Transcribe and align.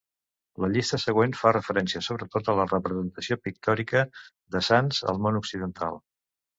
La 0.63 0.69
llista 0.75 0.97
següent 1.03 1.35
fa 1.41 1.51
referència 1.57 2.01
sobretot 2.09 2.51
a 2.55 2.57
la 2.61 2.67
representació 2.73 3.41
pictòrica 3.45 4.05
de 4.57 4.67
sants 4.73 5.07
al 5.15 5.25
món 5.29 5.43
occidental. 5.47 6.07